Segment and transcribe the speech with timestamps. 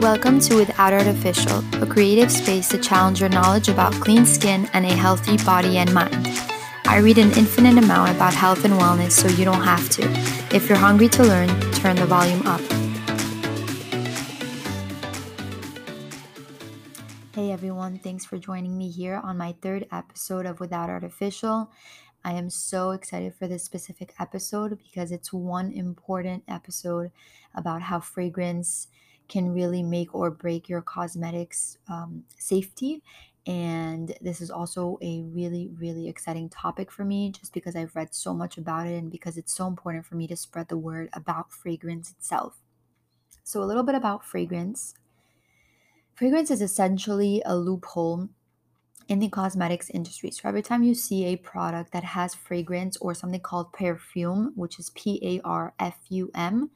[0.00, 4.84] Welcome to Without Artificial, a creative space to challenge your knowledge about clean skin and
[4.84, 6.28] a healthy body and mind.
[6.84, 10.02] I read an infinite amount about health and wellness so you don't have to.
[10.54, 12.60] If you're hungry to learn, turn the volume up.
[17.34, 21.70] Hey everyone, thanks for joining me here on my third episode of Without Artificial.
[22.22, 27.12] I am so excited for this specific episode because it's one important episode
[27.54, 28.88] about how fragrance
[29.28, 33.02] can really make or break your cosmetics um, safety.
[33.46, 38.12] And this is also a really, really exciting topic for me just because I've read
[38.12, 41.08] so much about it and because it's so important for me to spread the word
[41.12, 42.58] about fragrance itself.
[43.44, 44.94] So, a little bit about fragrance.
[46.14, 48.30] Fragrance is essentially a loophole
[49.08, 50.30] in the cosmetics industry.
[50.30, 54.78] So every time you see a product that has fragrance or something called perfume, which
[54.78, 56.70] is P A R F U M,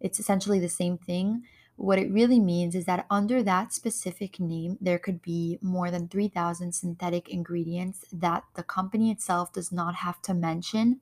[0.00, 1.44] it's essentially the same thing.
[1.76, 6.08] What it really means is that under that specific name, there could be more than
[6.08, 11.00] 3,000 synthetic ingredients that the company itself does not have to mention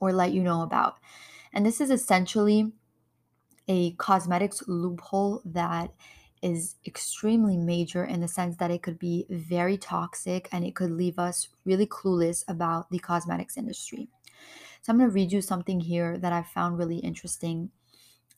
[0.00, 0.98] or let you know about.
[1.52, 2.72] And this is essentially
[3.68, 5.92] a cosmetics loophole that
[6.42, 10.90] is extremely major in the sense that it could be very toxic and it could
[10.90, 14.08] leave us really clueless about the cosmetics industry.
[14.82, 17.70] So, I'm going to read you something here that I found really interesting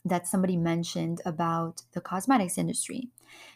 [0.03, 3.09] that somebody mentioned about the cosmetics industry.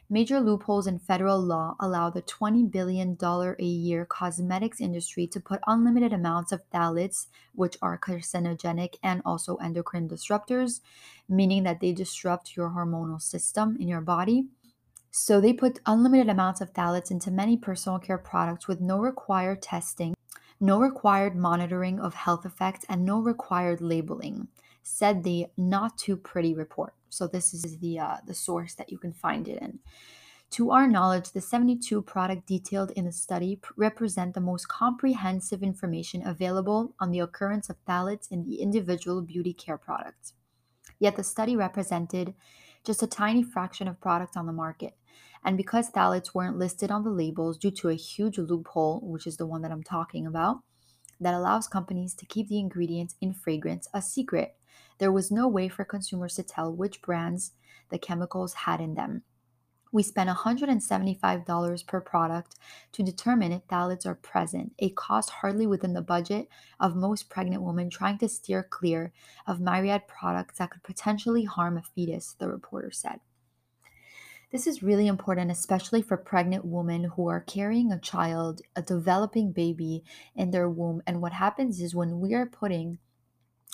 [0.09, 5.59] Major loopholes in federal law allow the $20 billion a year cosmetics industry to put
[5.65, 10.81] unlimited amounts of phthalates, which are carcinogenic and also endocrine disruptors,
[11.27, 14.45] meaning that they disrupt your hormonal system in your body.
[15.09, 19.61] So they put unlimited amounts of phthalates into many personal care products with no required
[19.61, 20.13] testing,
[20.59, 24.49] no required monitoring of health effects, and no required labeling
[24.85, 26.93] said the not too pretty report.
[27.09, 29.79] So this is the uh, the source that you can find it in.
[30.51, 36.25] To our knowledge, the 72 product detailed in the study represent the most comprehensive information
[36.25, 40.33] available on the occurrence of phthalates in the individual beauty care products.
[40.99, 42.35] Yet the study represented
[42.85, 44.95] just a tiny fraction of products on the market.
[45.43, 49.37] And because phthalates weren't listed on the labels due to a huge loophole, which is
[49.37, 50.59] the one that I'm talking about,
[51.19, 54.55] that allows companies to keep the ingredients in fragrance a secret
[54.97, 57.51] there was no way for consumers to tell which brands
[57.89, 59.23] the chemicals had in them.
[59.91, 62.55] We spent $175 per product
[62.91, 66.49] to determine if phthalates are present, a cost hardly within the budget
[66.81, 69.13] of most pregnant women trying to steer clear
[69.47, 73.21] of myriad products that could potentially harm a fetus, the reporter said.
[74.51, 79.51] This is really important, especially for pregnant women who are carrying a child, a developing
[79.51, 80.03] baby
[80.35, 81.01] in their womb.
[81.07, 82.99] And what happens is when we are putting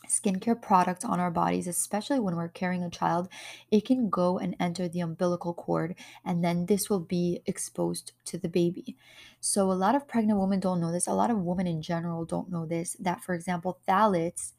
[0.08, 3.30] skincare products on our bodies, especially when we're carrying a child,
[3.70, 5.96] it can go and enter the umbilical cord,
[6.26, 8.98] and then this will be exposed to the baby.
[9.40, 11.08] So, a lot of pregnant women don't know this.
[11.08, 12.96] A lot of women in general don't know this.
[13.00, 14.54] That, for example, phthalates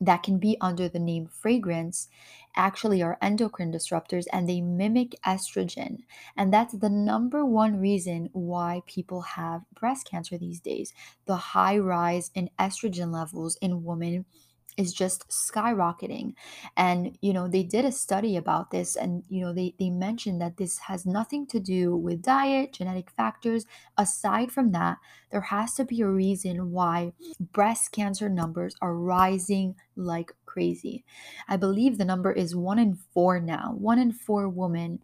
[0.00, 2.08] that can be under the name fragrance
[2.56, 5.98] actually are endocrine disruptors and they mimic estrogen.
[6.36, 10.92] And that's the number one reason why people have breast cancer these days.
[11.26, 14.24] The high rise in estrogen levels in women
[14.76, 16.34] is just skyrocketing.
[16.76, 20.40] And you know they did a study about this and you know they they mentioned
[20.40, 23.66] that this has nothing to do with diet genetic factors.
[23.96, 24.98] Aside from that
[25.30, 31.04] there has to be a reason why breast cancer numbers are rising like crazy.
[31.48, 35.00] I believe the number is 1 in 4 now 1 in 4 women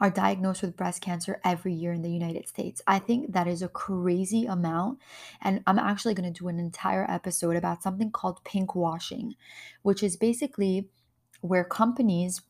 [0.00, 2.80] are diagnosed with breast cancer every year in the United States.
[2.86, 4.98] I think that is a crazy amount.
[5.42, 9.34] And I'm actually going to do an entire episode about something called pink washing,
[9.82, 10.88] which is basically
[11.42, 12.40] where companies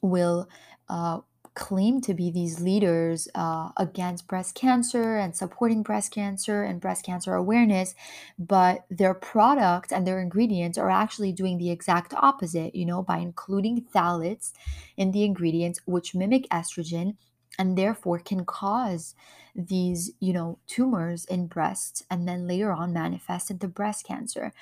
[0.00, 0.48] will
[0.88, 1.20] uh,
[1.54, 7.04] claim to be these leaders uh, against breast cancer and supporting breast cancer and breast
[7.04, 7.94] cancer awareness,
[8.38, 13.18] but their products and their ingredients are actually doing the exact opposite, you know, by
[13.18, 14.52] including phthalates
[14.96, 17.16] in the ingredients, which mimic estrogen
[17.58, 19.14] and therefore can cause
[19.54, 24.52] these, you know, tumors in breasts and then later on manifest into breast cancer.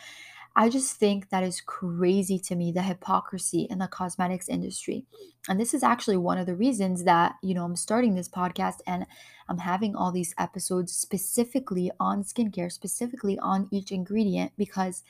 [0.54, 5.06] I just think that is crazy to me the hypocrisy in the cosmetics industry.
[5.49, 8.81] And this is actually one of the reasons that, you know, I'm starting this podcast
[8.87, 9.06] and
[9.49, 15.02] I'm having all these episodes specifically on skincare, specifically on each ingredient, because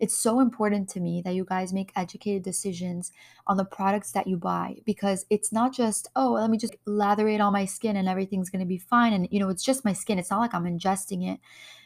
[0.00, 3.10] it's so important to me that you guys make educated decisions
[3.46, 7.28] on the products that you buy because it's not just, oh, let me just lather
[7.28, 9.12] it on my skin and everything's going to be fine.
[9.12, 10.18] And, you know, it's just my skin.
[10.18, 11.40] It's not like I'm ingesting it.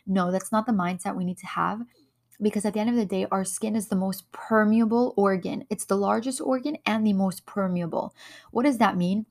[0.07, 1.81] No, that's not the mindset we need to have
[2.41, 5.65] because at the end of the day, our skin is the most permeable organ.
[5.71, 8.15] It's the largest organ and the most permeable.
[8.51, 9.27] What does that mean?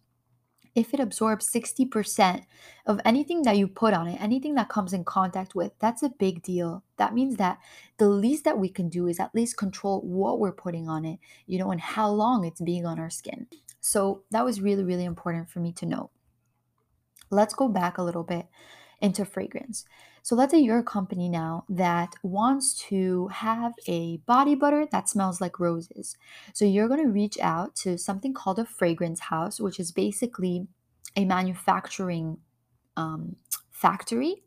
[0.75, 2.45] If it absorbs 60%
[2.87, 6.09] of anything that you put on it, anything that comes in contact with, that's a
[6.09, 6.83] big deal.
[6.97, 7.59] That means that
[7.97, 11.19] the least that we can do is at least control what we're putting on it,
[11.45, 13.45] you know, and how long it's being on our skin.
[13.81, 16.09] So that was really, really important for me to know.
[17.29, 18.47] Let's go back a little bit
[18.99, 19.85] into fragrance.
[20.23, 25.09] So let's say you're a company now that wants to have a body butter that
[25.09, 26.15] smells like roses.
[26.53, 30.67] So you're going to reach out to something called a fragrance house, which is basically
[31.17, 32.37] a manufacturing
[32.95, 33.35] um,
[33.69, 34.43] factory.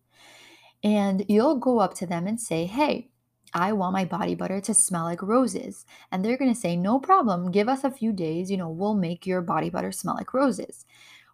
[0.82, 3.10] And you'll go up to them and say, hey,
[3.52, 5.84] I want my body butter to smell like roses.
[6.10, 8.94] And they're going to say, no problem, give us a few days, you know, we'll
[8.94, 10.86] make your body butter smell like roses.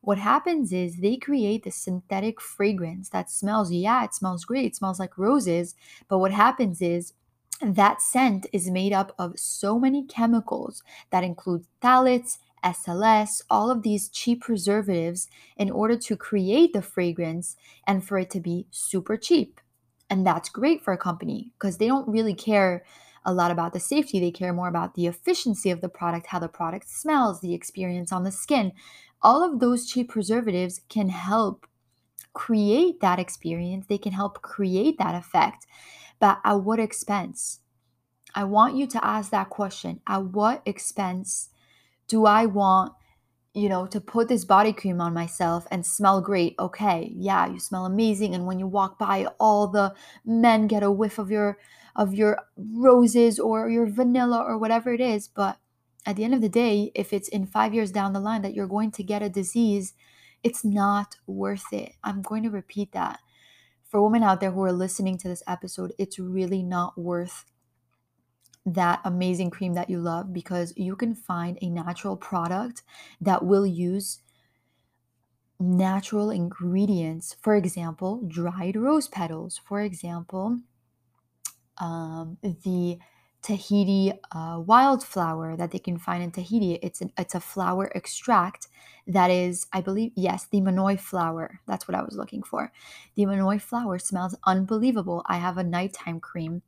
[0.02, 4.76] What happens is they create this synthetic fragrance that smells, yeah, it smells great, it
[4.76, 5.76] smells like roses.
[6.08, 7.14] But what happens is
[7.62, 13.82] that scent is made up of so many chemicals that include phthalates, SLS, all of
[13.82, 17.56] these cheap preservatives in order to create the fragrance
[17.86, 19.60] and for it to be super cheap.
[20.10, 22.84] And that's great for a company because they don't really care
[23.24, 24.18] a lot about the safety.
[24.18, 28.10] They care more about the efficiency of the product, how the product smells, the experience
[28.10, 28.72] on the skin
[29.22, 31.66] all of those cheap preservatives can help
[32.32, 33.86] create that experience.
[33.86, 35.66] They can help create that effect.
[36.18, 37.60] But at what expense?
[38.34, 40.00] I want you to ask that question.
[40.06, 41.50] At what expense
[42.08, 42.94] do I want,
[43.54, 46.54] you know, to put this body cream on myself and smell great?
[46.58, 50.90] Okay, yeah, you smell amazing and when you walk by all the men get a
[50.90, 51.58] whiff of your
[51.94, 55.58] of your roses or your vanilla or whatever it is, but
[56.04, 58.54] at the end of the day, if it's in five years down the line that
[58.54, 59.94] you're going to get a disease,
[60.42, 61.92] it's not worth it.
[62.02, 63.20] I'm going to repeat that.
[63.84, 67.44] For women out there who are listening to this episode, it's really not worth
[68.64, 72.82] that amazing cream that you love because you can find a natural product
[73.20, 74.20] that will use
[75.58, 77.36] natural ingredients.
[77.40, 79.60] For example, dried rose petals.
[79.64, 80.60] For example,
[81.78, 82.98] um, the
[83.42, 86.74] Tahiti uh, wildflower that they can find in Tahiti.
[86.74, 88.68] It's an, it's a flower extract
[89.06, 91.60] that is, I believe, yes, the Manoi flower.
[91.66, 92.72] That's what I was looking for.
[93.16, 95.22] The Manoi flower smells unbelievable.
[95.26, 96.62] I have a nighttime cream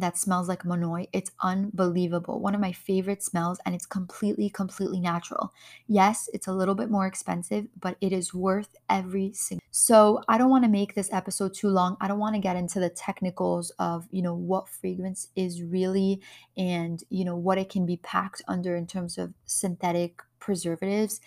[0.00, 1.08] that smells like Manoi.
[1.12, 2.40] It's unbelievable.
[2.40, 5.52] One of my favorite smells, and it's completely, completely natural.
[5.86, 9.64] Yes, it's a little bit more expensive, but it is worth every single.
[9.70, 11.96] So I don't want to make this episode too long.
[12.00, 16.20] I don't want to get into the technicals of you know what fragrance is really,
[16.56, 21.20] and you know what it can be packed under in terms of synthetic preservatives.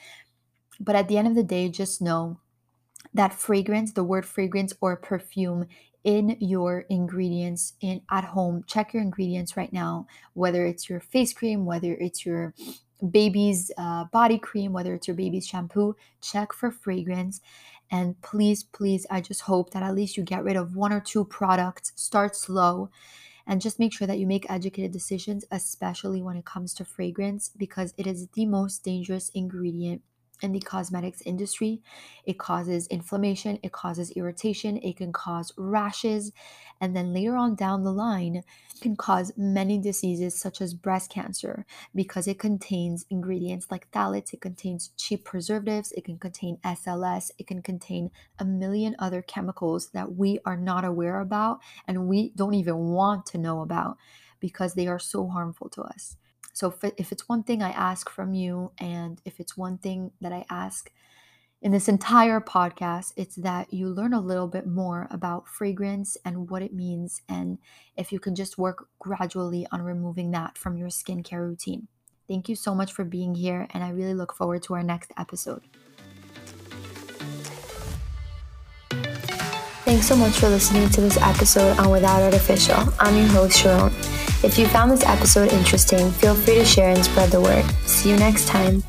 [0.79, 2.39] But at the end of the day, just know
[3.13, 5.67] that fragrance, the word fragrance or perfume
[6.03, 8.63] in your ingredients in at home.
[8.67, 12.53] Check your ingredients right now whether it's your face cream whether it's your
[13.11, 17.41] baby's uh, body cream whether it's your baby's shampoo check for fragrance.
[17.91, 21.01] And please please i just hope that at least you get rid of one or
[21.01, 22.89] two products start slow
[23.45, 27.51] and just make sure that you make educated decisions especially when it comes to fragrance
[27.57, 30.01] because it is the most dangerous ingredient
[30.41, 31.81] in the cosmetics industry.
[32.25, 36.31] It causes inflammation, it causes irritation, it can cause rashes,
[36.81, 41.09] and then later on down the line, it can cause many diseases such as breast
[41.09, 41.65] cancer
[41.95, 47.47] because it contains ingredients like phthalates, it contains cheap preservatives, it can contain SLS, it
[47.47, 52.53] can contain a million other chemicals that we are not aware about and we don't
[52.53, 53.97] even want to know about
[54.39, 56.17] because they are so harmful to us.
[56.53, 60.11] So if, if it's one thing I ask from you, and if it's one thing
[60.21, 60.91] that I ask
[61.61, 66.49] in this entire podcast, it's that you learn a little bit more about fragrance and
[66.49, 67.57] what it means, and
[67.97, 71.87] if you can just work gradually on removing that from your skincare routine.
[72.27, 75.11] Thank you so much for being here, and I really look forward to our next
[75.17, 75.63] episode.
[79.85, 82.87] Thanks so much for listening to this episode on Without Artificial.
[82.99, 83.91] I'm your host, Sharon.
[84.41, 87.65] If you found this episode interesting, feel free to share and spread the word.
[87.85, 88.81] See you next time.